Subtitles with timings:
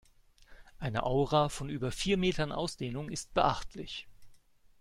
[0.79, 4.07] Eine Aura von über vier Metern Ausdehnung ist beachtlich.